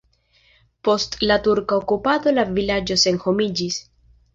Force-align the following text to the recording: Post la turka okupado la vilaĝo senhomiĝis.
Post 0.87 1.19
la 1.33 1.39
turka 1.49 1.79
okupado 1.85 2.37
la 2.41 2.49
vilaĝo 2.59 3.03
senhomiĝis. 3.07 3.85